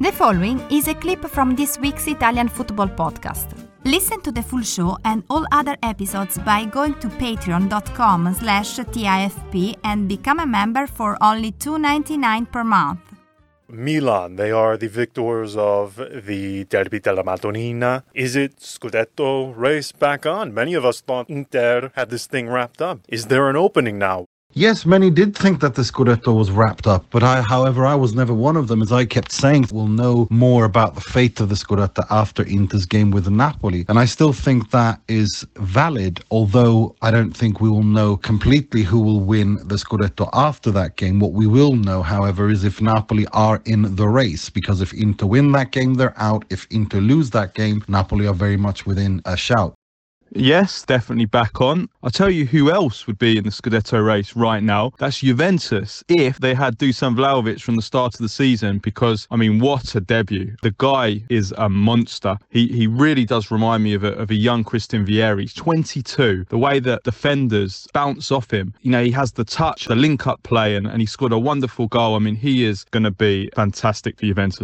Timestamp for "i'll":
52.02-52.10